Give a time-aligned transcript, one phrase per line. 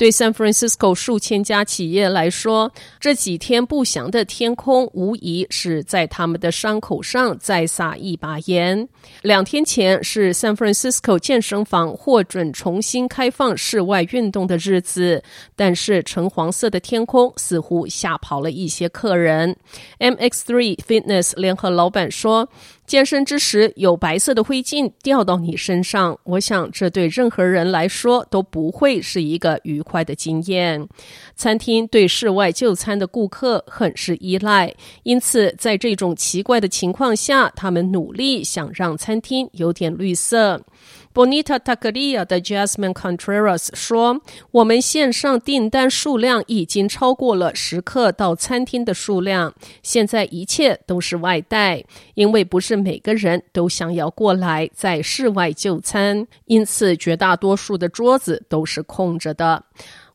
[0.00, 8.88] 对 San Francisco 数千家企业来说，这几天不祥的天空无疑是在他们的伤口上再撒一把盐。
[9.20, 15.22] 两天前是 San Francisco 健身房获准重新开放室外运动的日子，
[15.54, 19.54] 但是橙黄色的天空似乎吓跑了一些客人。
[19.98, 22.48] MX3 Fitness 联合老板说。
[22.86, 30.86] 健身之时有白色的灰烬掉到你身上，我想这对任何人来说都不会是一个愉快的经验。
[31.34, 40.62] 餐厅对室外就餐的顾客很是依赖，因此在这种奇怪的情况下，他们努力想让餐厅有点绿色。
[41.12, 44.20] Bonita Taqueria 的 Jasmine Contreras 说
[44.52, 49.52] ：“我们线上订单数量已经超过了食客到餐厅的数量。
[49.82, 51.82] 现在一切都是外带，
[52.14, 59.64] 因为不是每个人都想要过来在室外就餐，因此绝大多数的桌子都是空着的。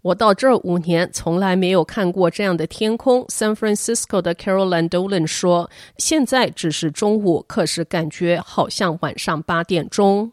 [0.01, 3.25] 我到这五年从来没有看过这样的天空。
[3.25, 10.31] ”San Francisco 的 Caroline Dolan 说：“现在只是中午，可是感觉好像晚上八点钟。”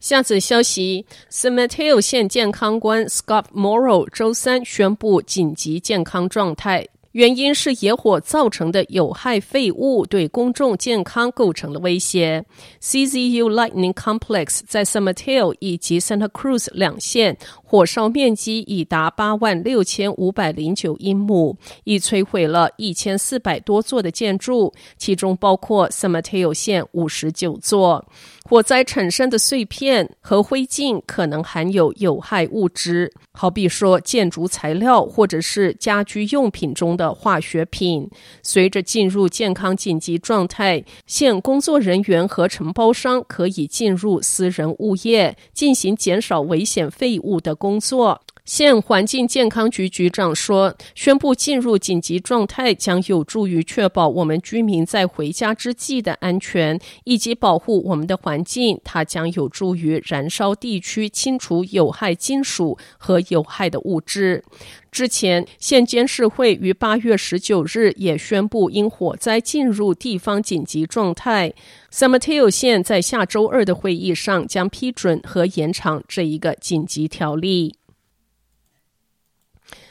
[0.00, 6.86] 下次消息：San Mateo 县健康官 Scott Morrow 周三宣布紧急健康状态。
[7.18, 12.44] 原因是野火造成的有害废物对公众健康构成了威胁。
[12.80, 17.36] CZU Lightning Complex 在 San Mateo 以及 Santa Cruz 两县
[17.70, 28.06] 火烧面积已达八万六千五百零九英亩，已摧毁了一千四百多座的建筑，其中包括 s a m a t e o 县五十九座。
[28.48, 38.08] 火灾产生的碎片和灰烬可能含有有害物质，好比说建筑材料或者是家居用品中的化学品。
[38.42, 48.20] 随着进入健康紧急状态，现工作人员和承包商可以进入私人物业进行减少危险废物的工作。
[48.48, 58.80] 县环境健康局局长说：“宣布进入紧急状态将有助于确保我们居民在回家之际的安全，以及保护我们的环境。
[58.82, 64.42] 它将有助于燃烧地区清除有害金属和有害的物质。”
[64.90, 71.52] 之前，县监事会于八月十九日也宣布因火灾进入地方紧急状态。
[71.90, 77.77] s a m a t e o 县在下周二的会议上将批准和延长这一个紧急条例。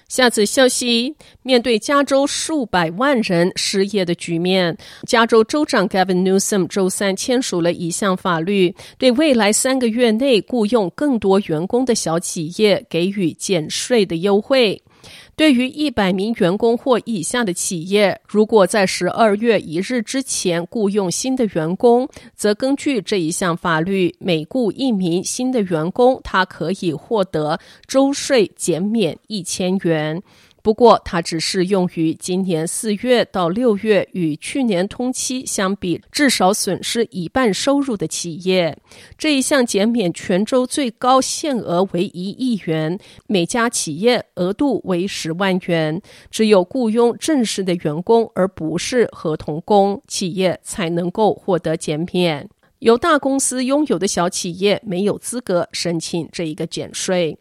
[0.08, 1.14] 下次消息，
[1.44, 14.82] 面对加州数百万人失业的局面，加州州长 Gavin Newsom 周三签署了一项法律，对未来三个月内雇佣更多员工的小企业给予减税的优惠。
[15.36, 30.22] 对于一百名员工或以下的企业，如果在十二月一日之前雇佣新的员工，则根据这一项法律，每雇一名新的员工，他可以获得周税减免一千元。
[30.62, 38.78] 不过，它只适用于今年四月到六月与去年同期相比至少损失一半收入的企业。
[39.18, 46.02] 这一项减免全州最高限额为一亿元，每家企业额度为十万元。
[46.30, 52.50] 只有雇佣正式的员工，而不是合同工，企业才能够获得减免。
[52.80, 57.36] 由大公司拥有的小企业没有资格申请这一个减税。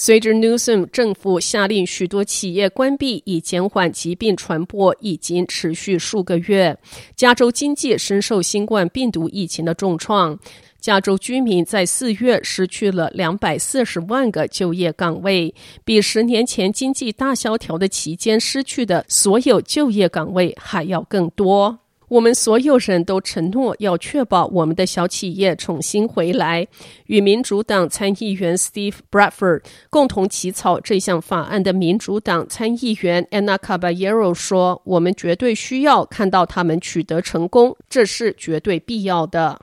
[0.00, 6.78] 随着 Newsom 政府下令许多企业关闭以减缓疾病传播，已经持续数个月。
[7.16, 10.38] 加州经济深受新冠病毒疫情的重创，
[10.78, 15.52] 加州居民在四月失去了两百四十万个就业岗位，
[15.84, 21.76] 比十年前经济大萧条的期间失去的所有就业岗位还要更多。
[22.08, 26.66] 我们所有人都承诺要确保我们的小企业重新回来。
[27.06, 39.60] 与民主党参议员 Steve Bradford 共同起草这项法案的民主党参议员 Ana Caballero 说：“我们绝对需要看到他们取得成功，这是绝对必要的。”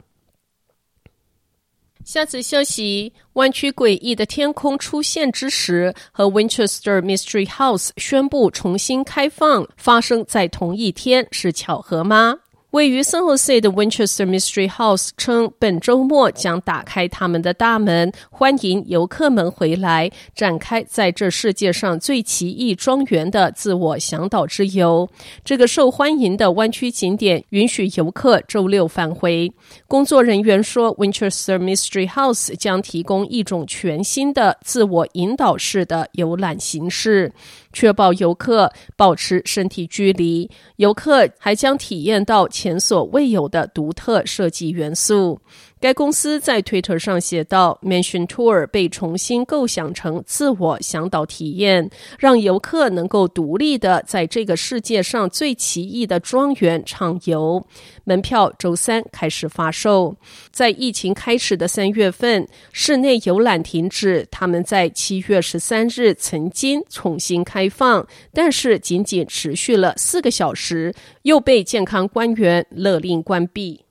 [2.06, 12.38] 下次消息：弯曲诡异的天空出现之时，和 Winchester Mystery House 宣布重新开放发生在同一天，是巧合吗？
[12.76, 25.10] 位于 San Jose 的 Winchester Mystery House 称，本周末将打开他们的大门，欢迎游客们回来，展开在这世界上最奇异庄园的自我向导之游。
[25.46, 29.50] 这个受欢迎的湾区景点允许游客周六返回。
[29.88, 37.32] 工作人员说，Winchester Mystery House 将提供一种全新的自我引导式的游览形式。
[37.76, 45.38] 确保游客保持身体距离，游客还将体验到前所未有的独特设计元素。
[45.86, 51.88] 该公司在推特上写道：“Mansion Tour 被重新构想成自我向导体验，
[52.18, 57.64] 让游客能够独立地在这个世界上最奇异的庄园畅游。
[58.04, 60.16] 门票周三开始发售。
[60.50, 64.28] 在疫情开始的三月份，室内游览停止。
[64.32, 70.92] 他们在七月十三日曾经重新开放，但是仅仅持续了四个小时，
[71.22, 73.82] 又被健康官员勒令关闭。”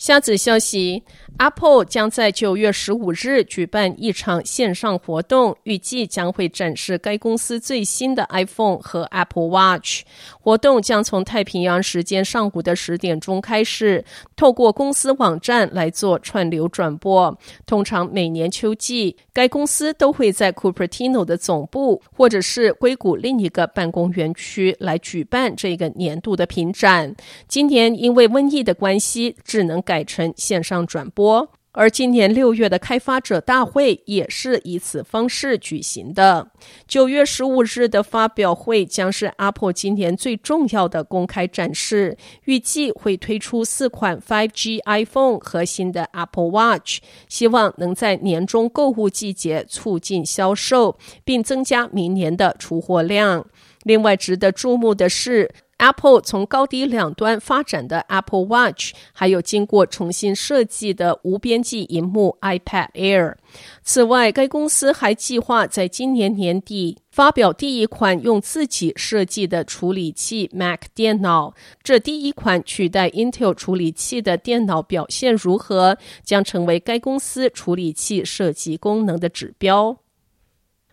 [0.00, 1.02] 下子消息
[1.36, 10.04] ：Apple 将在九月十五日举办一场线上活动，预计将会展示该公司最新的 iPhone 和 Apple Watch。
[10.40, 14.02] 活动将从太平洋时间上午的十点钟开始，
[14.34, 17.38] 透过公司网站来做串流转播。
[17.66, 27.14] 通常每年秋季，该公司都会在 Cupertino 的总部或者是硅谷另一个办公园区来举办这个年度的评展。
[27.46, 36.52] 今年因为瘟疫的关系，只能改成线上转播，而今年六月的开发者大会也是以此方式举行的。
[36.86, 53.44] 九月十五日的发表会将是 Apple 今年最重要的公开展示，预计会推出四款 5G iPhone 和新的 Apple Watch，希望能在年中购物季节促进销售，并增加明年的出货量。
[53.82, 63.36] 另外，值得注目的是，Apple 从高低两端发展的 Apple Watch，还有经过重新设计的无边际萤幕 iPad Air。
[63.82, 71.54] 此外，该公司还计划在今年年底发表第一款用自己设计的处理器 Mac 电脑。
[71.82, 79.96] 这第一款取代 Intel 处理器的电脑表现如何，将成为该公司处理器设计功能的指标。